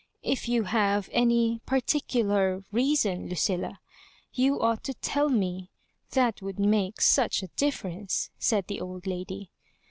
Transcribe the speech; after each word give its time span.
"If 0.33 0.49
you 0.49 0.63
have 0.63 1.09
way 1.09 1.59
particular 1.67 2.63
reason, 2.71 3.29
Lucilla, 3.29 3.79
you 4.33 4.59
ought 4.59 4.83
to 4.85 4.95
tell 4.95 5.29
me— 5.29 5.69
that 6.13 6.41
would 6.41 6.57
make 6.57 6.99
such 7.01 7.43
a 7.43 7.49
differ 7.49 7.89
ence, 7.89 8.31
said 8.39 8.65
the 8.65 8.81
old 8.81 9.05
lady. 9.05 9.51